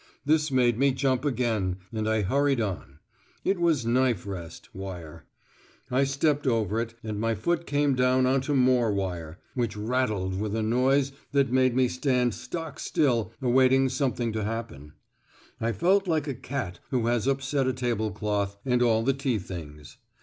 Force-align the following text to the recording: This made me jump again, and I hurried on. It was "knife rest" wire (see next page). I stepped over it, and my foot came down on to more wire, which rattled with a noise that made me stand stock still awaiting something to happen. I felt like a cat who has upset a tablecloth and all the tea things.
This 0.25 0.49
made 0.49 0.79
me 0.79 0.93
jump 0.93 1.23
again, 1.25 1.77
and 1.93 2.09
I 2.09 2.23
hurried 2.23 2.59
on. 2.59 2.97
It 3.45 3.59
was 3.59 3.85
"knife 3.85 4.25
rest" 4.25 4.73
wire 4.73 5.27
(see 5.89 5.93
next 5.95 5.95
page). 5.95 5.99
I 5.99 6.03
stepped 6.05 6.47
over 6.47 6.79
it, 6.81 6.95
and 7.03 7.19
my 7.19 7.35
foot 7.35 7.67
came 7.67 7.93
down 7.93 8.25
on 8.25 8.41
to 8.41 8.55
more 8.55 8.91
wire, 8.91 9.37
which 9.53 9.77
rattled 9.77 10.39
with 10.39 10.55
a 10.55 10.63
noise 10.63 11.11
that 11.33 11.51
made 11.51 11.75
me 11.75 11.87
stand 11.87 12.33
stock 12.33 12.79
still 12.79 13.31
awaiting 13.43 13.89
something 13.89 14.33
to 14.33 14.43
happen. 14.43 14.93
I 15.59 15.71
felt 15.71 16.07
like 16.07 16.27
a 16.27 16.33
cat 16.33 16.79
who 16.89 17.05
has 17.05 17.27
upset 17.27 17.67
a 17.67 17.73
tablecloth 17.73 18.57
and 18.65 18.81
all 18.81 19.03
the 19.03 19.13
tea 19.13 19.37
things. 19.37 19.97